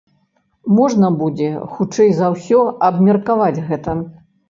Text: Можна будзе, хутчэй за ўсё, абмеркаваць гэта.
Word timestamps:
Можна 0.77 1.11
будзе, 1.19 1.51
хутчэй 1.75 2.11
за 2.23 2.33
ўсё, 2.35 2.65
абмеркаваць 2.91 3.55
гэта. 3.73 3.91